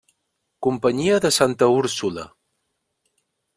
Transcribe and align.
Companyia 0.67 1.19
de 1.27 1.31
Santa 1.37 1.69
Úrsula. 1.83 2.27